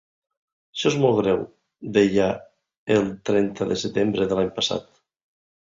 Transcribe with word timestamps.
Això 0.77 0.87
és 0.91 0.95
molt 1.03 1.19
greu, 1.19 1.43
deia 1.99 2.31
el 2.97 3.13
trenta 3.33 3.71
de 3.75 3.79
setembre 3.85 4.31
de 4.33 4.41
l’any 4.43 4.53
passat. 4.59 4.93